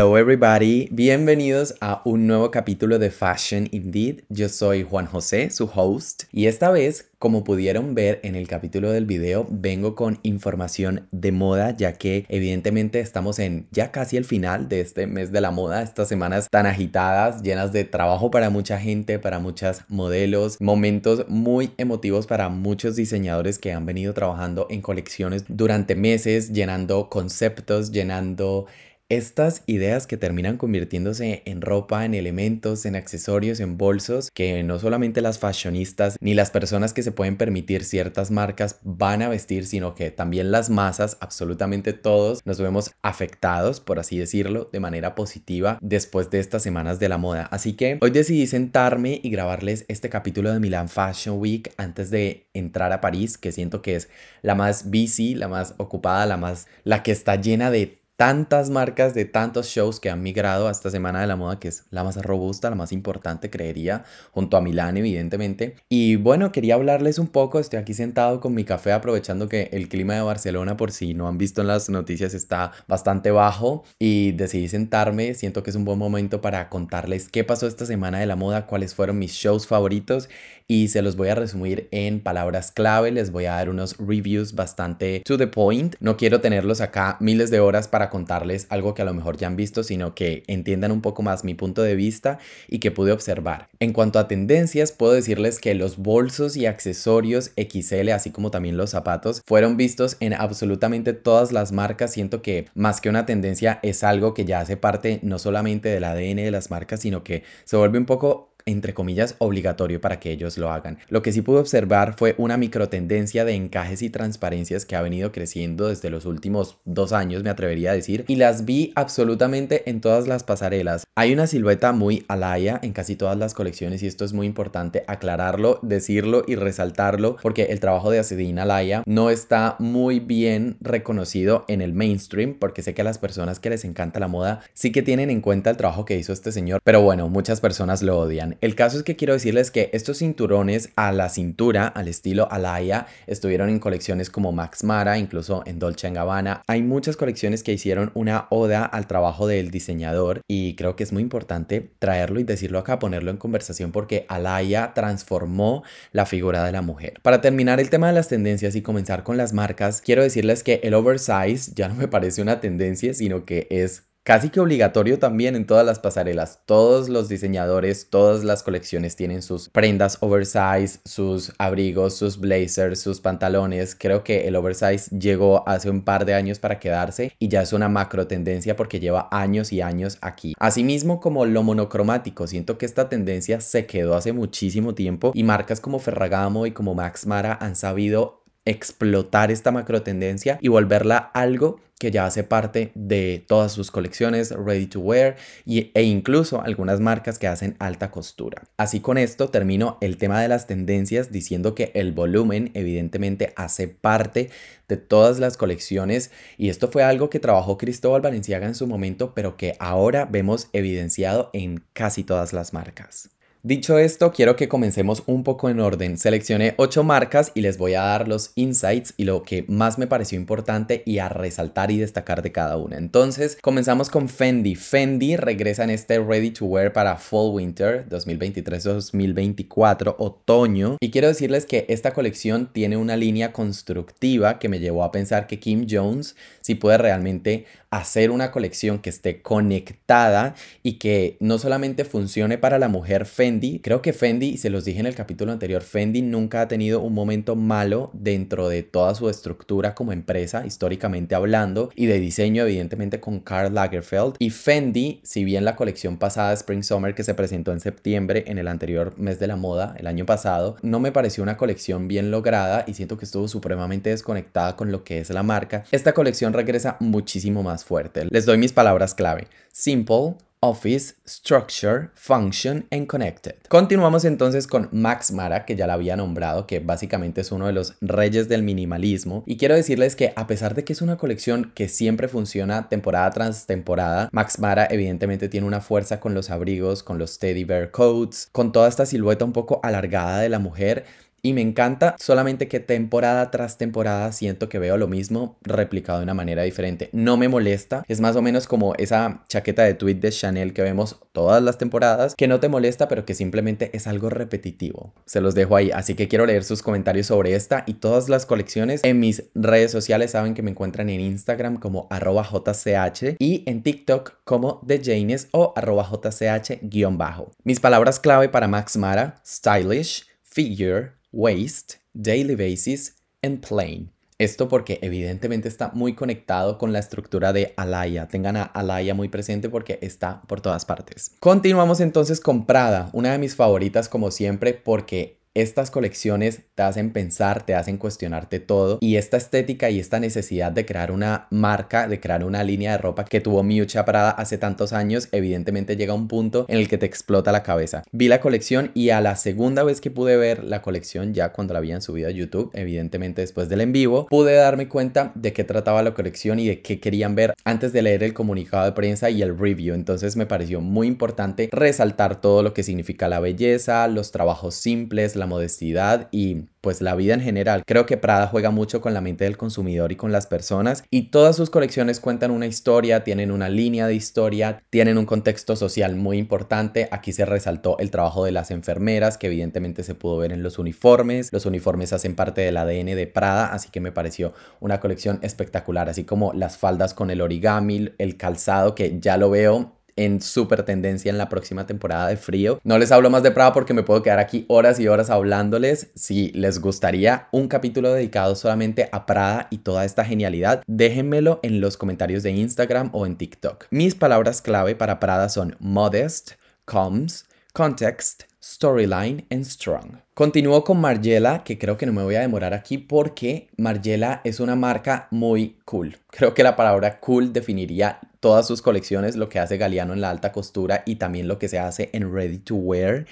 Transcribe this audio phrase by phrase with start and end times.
[0.00, 4.22] Hello everybody, bienvenidos a un nuevo capítulo de Fashion Indeed.
[4.30, 8.92] Yo soy Juan José, su host, y esta vez, como pudieron ver en el capítulo
[8.92, 14.24] del video, vengo con información de moda, ya que evidentemente estamos en ya casi el
[14.24, 18.48] final de este mes de la moda, estas semanas tan agitadas, llenas de trabajo para
[18.48, 24.66] mucha gente, para muchas modelos, momentos muy emotivos para muchos diseñadores que han venido trabajando
[24.70, 28.64] en colecciones durante meses, llenando conceptos, llenando
[29.10, 34.78] estas ideas que terminan convirtiéndose en ropa, en elementos, en accesorios, en bolsos, que no
[34.78, 39.66] solamente las fashionistas ni las personas que se pueden permitir ciertas marcas van a vestir,
[39.66, 45.16] sino que también las masas, absolutamente todos, nos vemos afectados, por así decirlo, de manera
[45.16, 47.48] positiva después de estas semanas de la moda.
[47.50, 52.46] Así que hoy decidí sentarme y grabarles este capítulo de Milan Fashion Week antes de
[52.54, 54.08] entrar a París, que siento que es
[54.42, 59.14] la más busy, la más ocupada, la más la que está llena de tantas marcas
[59.14, 62.04] de tantos shows que han migrado a esta semana de la moda, que es la
[62.04, 65.76] más robusta, la más importante, creería, junto a Milán, evidentemente.
[65.88, 69.88] Y bueno, quería hablarles un poco, estoy aquí sentado con mi café, aprovechando que el
[69.88, 74.32] clima de Barcelona, por si no han visto en las noticias, está bastante bajo y
[74.32, 78.26] decidí sentarme, siento que es un buen momento para contarles qué pasó esta semana de
[78.26, 80.28] la moda, cuáles fueron mis shows favoritos
[80.70, 84.54] y se los voy a resumir en palabras clave, les voy a dar unos reviews
[84.54, 85.96] bastante to the point.
[85.98, 89.48] No quiero tenerlos acá miles de horas para contarles algo que a lo mejor ya
[89.48, 93.10] han visto, sino que entiendan un poco más mi punto de vista y que pude
[93.10, 93.68] observar.
[93.80, 98.76] En cuanto a tendencias, puedo decirles que los bolsos y accesorios XL, así como también
[98.76, 102.12] los zapatos, fueron vistos en absolutamente todas las marcas.
[102.12, 106.04] Siento que más que una tendencia es algo que ya hace parte no solamente del
[106.04, 110.30] ADN de las marcas, sino que se vuelve un poco entre comillas, obligatorio para que
[110.30, 110.98] ellos lo hagan.
[111.08, 115.32] Lo que sí pude observar fue una microtendencia de encajes y transparencias que ha venido
[115.32, 120.00] creciendo desde los últimos dos años, me atrevería a decir, y las vi absolutamente en
[120.00, 121.04] todas las pasarelas.
[121.14, 125.04] Hay una silueta muy alaya en casi todas las colecciones y esto es muy importante
[125.06, 131.64] aclararlo, decirlo y resaltarlo porque el trabajo de Asedina Alaya no está muy bien reconocido
[131.68, 134.92] en el mainstream porque sé que a las personas que les encanta la moda sí
[134.92, 138.18] que tienen en cuenta el trabajo que hizo este señor, pero bueno, muchas personas lo
[138.18, 138.49] odian.
[138.60, 143.06] El caso es que quiero decirles que estos cinturones a la cintura, al estilo Alaya,
[143.26, 146.62] estuvieron en colecciones como Max Mara, incluso en Dolce Gabbana.
[146.66, 151.12] Hay muchas colecciones que hicieron una oda al trabajo del diseñador y creo que es
[151.12, 155.82] muy importante traerlo y decirlo acá, ponerlo en conversación porque Alaya transformó
[156.12, 157.20] la figura de la mujer.
[157.22, 160.80] Para terminar el tema de las tendencias y comenzar con las marcas, quiero decirles que
[160.82, 165.56] el oversize ya no me parece una tendencia, sino que es casi que obligatorio también
[165.56, 166.60] en todas las pasarelas.
[166.64, 173.20] Todos los diseñadores, todas las colecciones tienen sus prendas oversize, sus abrigos, sus blazers, sus
[173.20, 173.96] pantalones.
[173.96, 177.72] Creo que el oversize llegó hace un par de años para quedarse y ya es
[177.72, 180.54] una macro tendencia porque lleva años y años aquí.
[180.60, 185.80] Asimismo como lo monocromático, siento que esta tendencia se quedó hace muchísimo tiempo y marcas
[185.80, 191.80] como Ferragamo y como Max Mara han sabido explotar esta macro tendencia y volverla algo
[192.00, 196.98] que ya hace parte de todas sus colecciones ready to wear y, e incluso algunas
[196.98, 198.62] marcas que hacen alta costura.
[198.78, 203.86] Así con esto termino el tema de las tendencias diciendo que el volumen evidentemente hace
[203.86, 204.48] parte
[204.88, 209.34] de todas las colecciones y esto fue algo que trabajó Cristóbal Valenciaga en su momento
[209.34, 213.28] pero que ahora vemos evidenciado en casi todas las marcas.
[213.62, 216.16] Dicho esto, quiero que comencemos un poco en orden.
[216.16, 220.06] Seleccioné 8 marcas y les voy a dar los insights y lo que más me
[220.06, 222.96] pareció importante y a resaltar y destacar de cada una.
[222.96, 224.76] Entonces, comenzamos con Fendi.
[224.76, 230.96] Fendi regresa en este Ready to Wear para Fall Winter 2023-2024, otoño.
[230.98, 235.46] Y quiero decirles que esta colección tiene una línea constructiva que me llevó a pensar
[235.46, 241.58] que Kim Jones sí puede realmente hacer una colección que esté conectada y que no
[241.58, 243.49] solamente funcione para la mujer Fendi,
[243.82, 247.14] creo que Fendi, se los dije en el capítulo anterior, Fendi nunca ha tenido un
[247.14, 253.20] momento malo dentro de toda su estructura como empresa, históricamente hablando, y de diseño evidentemente
[253.20, 254.34] con Karl Lagerfeld.
[254.38, 258.58] Y Fendi, si bien la colección pasada Spring Summer que se presentó en septiembre en
[258.58, 262.30] el anterior mes de la moda, el año pasado, no me pareció una colección bien
[262.30, 265.84] lograda y siento que estuvo supremamente desconectada con lo que es la marca.
[265.90, 268.26] Esta colección regresa muchísimo más fuerte.
[268.30, 269.48] Les doy mis palabras clave.
[269.72, 273.54] Simple, Office, Structure, Function and Connected.
[273.68, 277.72] Continuamos entonces con Max Mara, que ya la había nombrado, que básicamente es uno de
[277.72, 279.42] los reyes del minimalismo.
[279.46, 283.30] Y quiero decirles que a pesar de que es una colección que siempre funciona temporada
[283.30, 287.90] tras temporada, Max Mara evidentemente tiene una fuerza con los abrigos, con los teddy bear
[287.90, 291.06] coats, con toda esta silueta un poco alargada de la mujer
[291.42, 296.24] y me encanta, solamente que temporada tras temporada siento que veo lo mismo replicado de
[296.24, 297.10] una manera diferente.
[297.12, 300.82] No me molesta, es más o menos como esa chaqueta de tweet de Chanel que
[300.82, 305.14] vemos todas las temporadas, que no te molesta, pero que simplemente es algo repetitivo.
[305.26, 308.46] Se los dejo ahí, así que quiero leer sus comentarios sobre esta y todas las
[308.46, 310.32] colecciones en mis redes sociales.
[310.32, 315.72] Saben que me encuentran en Instagram como arroba jch y en TikTok como TheJanes o
[315.76, 317.52] arroba jch-bajo.
[317.64, 324.10] Mis palabras clave para Max Mara, stylish, figure, waist, daily basis and plain.
[324.38, 328.26] Esto porque evidentemente está muy conectado con la estructura de Alaya.
[328.26, 331.32] Tengan a Alaya muy presente porque está por todas partes.
[331.40, 337.12] Continuamos entonces con Prada, una de mis favoritas como siempre porque estas colecciones te hacen
[337.12, 342.08] pensar, te hacen cuestionarte todo y esta estética y esta necesidad de crear una marca,
[342.08, 346.12] de crear una línea de ropa que tuvo Miuccia Prada hace tantos años, evidentemente llega
[346.12, 348.02] a un punto en el que te explota la cabeza.
[348.12, 351.74] Vi la colección y a la segunda vez que pude ver la colección, ya cuando
[351.74, 355.64] la habían subido a YouTube, evidentemente después del en vivo, pude darme cuenta de qué
[355.64, 359.30] trataba la colección y de qué querían ver antes de leer el comunicado de prensa
[359.30, 359.94] y el review.
[359.94, 365.36] Entonces me pareció muy importante resaltar todo lo que significa la belleza, los trabajos simples,
[365.36, 367.82] la modestidad y pues la vida en general.
[367.86, 371.30] Creo que Prada juega mucho con la mente del consumidor y con las personas y
[371.30, 376.16] todas sus colecciones cuentan una historia, tienen una línea de historia, tienen un contexto social
[376.16, 377.08] muy importante.
[377.10, 380.78] Aquí se resaltó el trabajo de las enfermeras que evidentemente se pudo ver en los
[380.78, 381.52] uniformes.
[381.52, 386.08] Los uniformes hacen parte del ADN de Prada, así que me pareció una colección espectacular,
[386.08, 390.82] así como las faldas con el origami, el calzado que ya lo veo en súper
[390.84, 392.80] tendencia en la próxima temporada de frío.
[392.84, 396.10] No les hablo más de Prada porque me puedo quedar aquí horas y horas hablándoles.
[396.14, 401.80] Si les gustaría un capítulo dedicado solamente a Prada y toda esta genialidad, déjenmelo en
[401.80, 403.86] los comentarios de Instagram o en TikTok.
[403.90, 406.52] Mis palabras clave para Prada son modest,
[406.84, 410.18] comes, context, storyline and strong.
[410.34, 414.60] Continúo con Margiela, que creo que no me voy a demorar aquí porque Margiela es
[414.60, 416.16] una marca muy cool.
[416.30, 420.30] Creo que la palabra cool definiría todas sus colecciones, lo que hace Galeano en la
[420.30, 423.26] alta costura y también lo que se hace en ready to wear.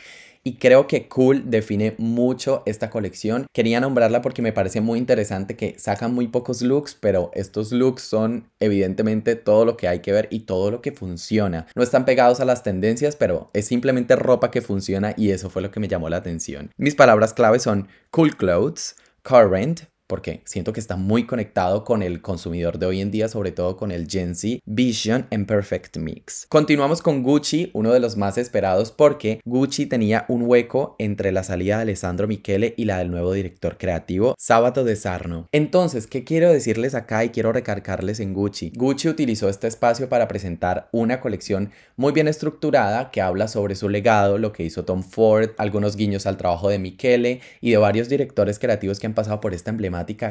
[0.45, 3.47] Y creo que Cool define mucho esta colección.
[3.53, 8.03] Quería nombrarla porque me parece muy interesante que sacan muy pocos looks, pero estos looks
[8.03, 11.67] son evidentemente todo lo que hay que ver y todo lo que funciona.
[11.75, 15.63] No están pegados a las tendencias, pero es simplemente ropa que funciona y eso fue
[15.63, 16.71] lo que me llamó la atención.
[16.77, 22.21] Mis palabras clave son cool clothes, current, porque siento que está muy conectado con el
[22.23, 26.47] consumidor de hoy en día, sobre todo con el Gen Z, Vision and Perfect Mix.
[26.49, 31.45] Continuamos con Gucci, uno de los más esperados porque Gucci tenía un hueco entre la
[31.45, 35.47] salida de Alessandro Michele y la del nuevo director creativo, Sábato de Sarno.
[35.53, 38.73] Entonces, ¿qué quiero decirles acá y quiero recargarles en Gucci?
[38.75, 43.91] Gucci utilizó este espacio para presentar una colección muy bien estructurada que habla sobre su
[43.91, 48.09] legado, lo que hizo Tom Ford, algunos guiños al trabajo de Michele y de varios
[48.09, 49.71] directores creativos que han pasado por esta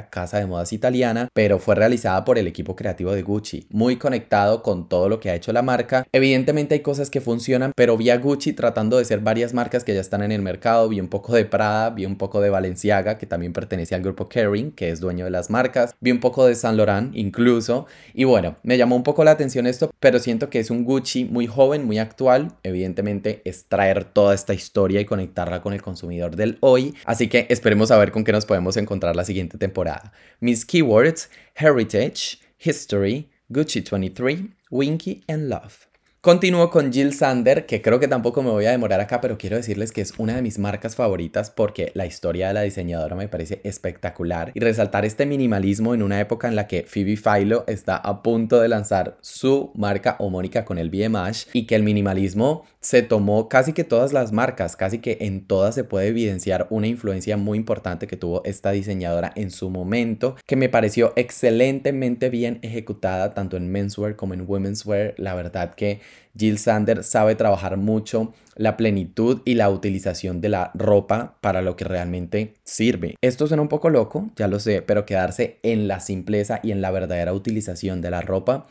[0.09, 4.63] casa de modas italiana, pero fue realizada por el equipo creativo de Gucci, muy conectado
[4.63, 6.05] con todo lo que ha hecho la marca.
[6.11, 9.93] Evidentemente hay cosas que funcionan, pero vi a Gucci tratando de ser varias marcas que
[9.93, 13.17] ya están en el mercado, vi un poco de Prada, vi un poco de Balenciaga,
[13.17, 16.45] que también pertenece al grupo Kering, que es dueño de las marcas, vi un poco
[16.45, 20.49] de Saint Laurent incluso, y bueno, me llamó un poco la atención esto, pero siento
[20.49, 25.05] que es un Gucci muy joven, muy actual, evidentemente es traer toda esta historia y
[25.05, 28.77] conectarla con el consumidor del hoy, así que esperemos a ver con qué nos podemos
[28.77, 30.11] encontrar la siguiente temporada.
[30.39, 35.87] Mis keywords, heritage, history, Gucci 23, Winky and Love.
[36.27, 39.55] Continúo con Jill Sander, que creo que tampoco me voy a demorar acá, pero quiero
[39.55, 43.29] decirles que es una de mis marcas favoritas porque la historia de la diseñadora me
[43.29, 47.95] parece espectacular y resaltar este minimalismo en una época en la que Phoebe Philo está
[47.95, 53.01] a punto de lanzar su marca homónica con el BMH y que el minimalismo se
[53.01, 57.35] tomó casi que todas las marcas, casi que en todas se puede evidenciar una influencia
[57.35, 63.33] muy importante que tuvo esta diseñadora en su momento, que me pareció excelentemente bien ejecutada
[63.33, 65.15] tanto en menswear como en womenswear.
[65.17, 65.99] La verdad que
[66.37, 71.75] Jill Sander sabe trabajar mucho la plenitud y la utilización de la ropa para lo
[71.75, 73.15] que realmente sirve.
[73.19, 76.79] Esto suena un poco loco, ya lo sé, pero quedarse en la simpleza y en
[76.79, 78.65] la verdadera utilización de la ropa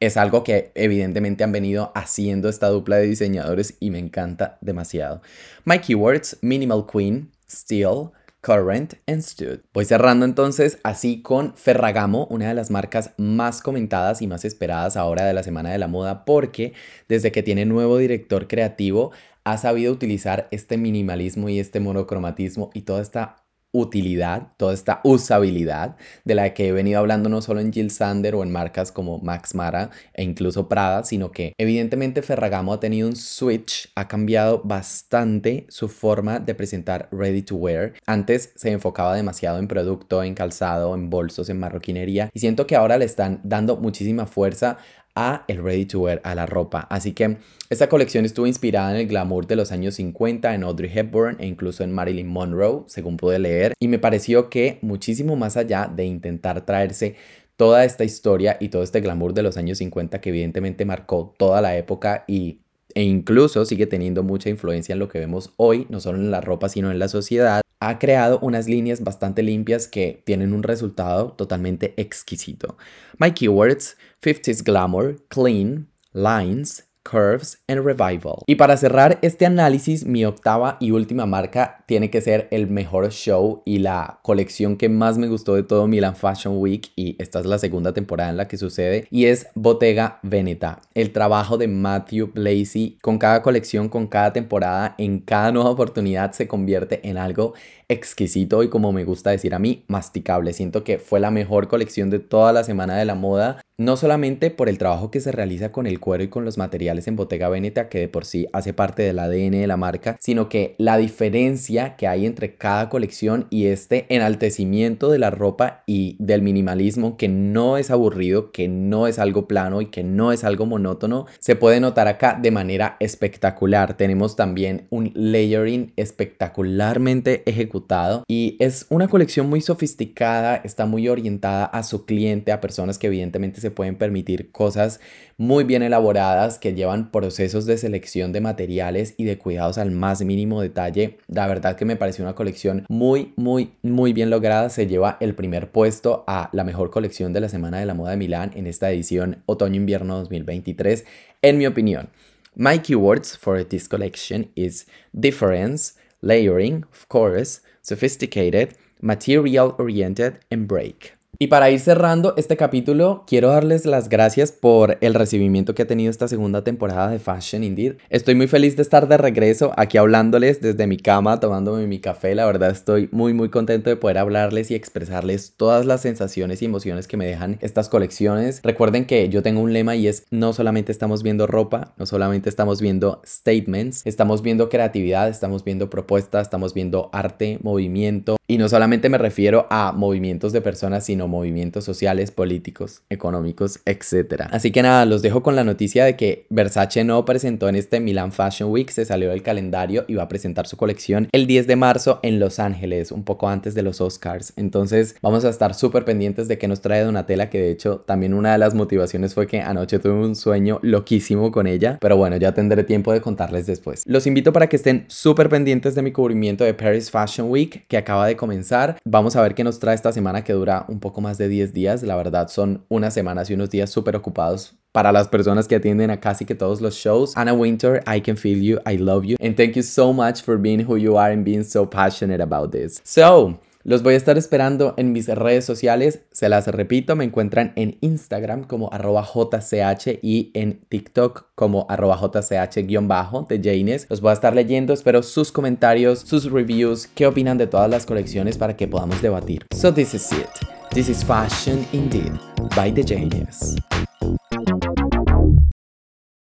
[0.00, 5.20] es algo que evidentemente han venido haciendo esta dupla de diseñadores y me encanta demasiado.
[5.64, 9.60] My keywords, Minimal Queen, Steel, Current and Stood.
[9.74, 14.96] Voy cerrando entonces así con Ferragamo, una de las marcas más comentadas y más esperadas
[14.96, 16.72] ahora de la Semana de la Moda porque
[17.06, 19.12] desde que tiene nuevo director creativo
[19.44, 23.36] ha sabido utilizar este minimalismo y este monocromatismo y toda esta
[23.72, 28.34] utilidad, toda esta usabilidad de la que he venido hablando no solo en Jill Sander
[28.34, 33.08] o en marcas como Max Mara e incluso Prada, sino que evidentemente Ferragamo ha tenido
[33.08, 37.92] un switch, ha cambiado bastante su forma de presentar ready to wear.
[38.06, 42.76] Antes se enfocaba demasiado en producto, en calzado, en bolsos, en marroquinería y siento que
[42.76, 44.78] ahora le están dando muchísima fuerza
[45.20, 46.86] a el ready to wear, a la ropa.
[46.90, 47.36] Así que
[47.68, 51.46] esta colección estuvo inspirada en el glamour de los años 50, en Audrey Hepburn e
[51.46, 56.04] incluso en Marilyn Monroe, según pude leer, y me pareció que muchísimo más allá de
[56.04, 57.16] intentar traerse
[57.56, 61.60] toda esta historia y todo este glamour de los años 50 que evidentemente marcó toda
[61.60, 62.60] la época y
[62.94, 66.40] e incluso sigue teniendo mucha influencia en lo que vemos hoy, no solo en la
[66.40, 71.32] ropa, sino en la sociedad, ha creado unas líneas bastante limpias que tienen un resultado
[71.32, 72.76] totalmente exquisito.
[73.18, 78.42] My keywords, 50s glamour, clean, lines, Curves and Revival.
[78.46, 83.10] Y para cerrar este análisis, mi octava y última marca tiene que ser el mejor
[83.10, 87.40] show y la colección que más me gustó de todo Milan Fashion Week y esta
[87.40, 90.82] es la segunda temporada en la que sucede y es Bottega Veneta.
[90.94, 96.32] El trabajo de Matthew Blazy con cada colección, con cada temporada, en cada nueva oportunidad
[96.32, 97.54] se convierte en algo
[97.90, 100.52] exquisito y como me gusta decir a mí, masticable.
[100.52, 104.50] Siento que fue la mejor colección de toda la semana de la moda, no solamente
[104.50, 107.48] por el trabajo que se realiza con el cuero y con los materiales en Bottega
[107.48, 110.98] Veneta, que de por sí hace parte del ADN de la marca, sino que la
[110.98, 117.16] diferencia que hay entre cada colección y este enaltecimiento de la ropa y del minimalismo,
[117.16, 121.26] que no es aburrido, que no es algo plano y que no es algo monótono,
[121.38, 123.96] se puede notar acá de manera espectacular.
[123.96, 127.79] Tenemos también un layering espectacularmente ejecutado
[128.28, 133.06] y es una colección muy sofisticada, está muy orientada a su cliente, a personas que
[133.06, 135.00] evidentemente se pueden permitir cosas
[135.36, 140.22] muy bien elaboradas, que llevan procesos de selección de materiales y de cuidados al más
[140.22, 141.18] mínimo detalle.
[141.28, 144.68] La verdad que me pareció una colección muy, muy, muy bien lograda.
[144.68, 148.10] Se lleva el primer puesto a la mejor colección de la Semana de la Moda
[148.10, 151.04] de Milán en esta edición otoño-invierno 2023,
[151.42, 152.10] en mi opinión.
[152.56, 161.14] My keywords for this collection is difference, layering, of course, sophisticated, material oriented, and break.
[161.42, 165.86] Y para ir cerrando este capítulo, quiero darles las gracias por el recibimiento que ha
[165.86, 167.94] tenido esta segunda temporada de Fashion Indeed.
[168.10, 172.34] Estoy muy feliz de estar de regreso aquí hablándoles desde mi cama, tomándome mi café.
[172.34, 176.66] La verdad estoy muy muy contento de poder hablarles y expresarles todas las sensaciones y
[176.66, 178.60] emociones que me dejan estas colecciones.
[178.62, 182.50] Recuerden que yo tengo un lema y es no solamente estamos viendo ropa, no solamente
[182.50, 188.36] estamos viendo statements, estamos viendo creatividad, estamos viendo propuestas, estamos viendo arte, movimiento.
[188.50, 194.48] Y no solamente me refiero a movimientos de personas, sino movimientos sociales, políticos, económicos, etc.
[194.50, 198.00] Así que nada, los dejo con la noticia de que Versace no presentó en este
[198.00, 201.68] Milan Fashion Week, se salió del calendario y va a presentar su colección el 10
[201.68, 204.52] de marzo en Los Ángeles, un poco antes de los Oscars.
[204.56, 208.34] Entonces vamos a estar súper pendientes de qué nos trae Donatella, que de hecho también
[208.34, 212.36] una de las motivaciones fue que anoche tuve un sueño loquísimo con ella, pero bueno,
[212.36, 214.02] ya tendré tiempo de contarles después.
[214.06, 217.96] Los invito para que estén súper pendientes de mi cubrimiento de Paris Fashion Week que
[217.96, 218.96] acaba de comenzar.
[219.04, 221.74] Vamos a ver qué nos trae esta semana que dura un poco más de 10
[221.74, 222.02] días.
[222.02, 226.10] La verdad son unas semanas y unos días súper ocupados para las personas que atienden
[226.10, 227.36] a casi que todos los shows.
[227.36, 230.56] Anna Winter, I can feel you, I love you, and thank you so much for
[230.56, 233.00] being who you are and being so passionate about this.
[233.04, 236.20] So, los voy a estar esperando en mis redes sociales.
[236.32, 242.18] Se las repito, me encuentran en Instagram como arroba jch y en TikTok como arroba
[242.18, 244.06] jch-bajo de Janes.
[244.10, 244.92] Los voy a estar leyendo.
[244.92, 249.64] Espero sus comentarios, sus reviews, qué opinan de todas las colecciones para que podamos debatir.
[249.74, 250.48] So this is it.
[250.92, 252.32] This is Fashion Indeed
[252.74, 253.76] by The Genius.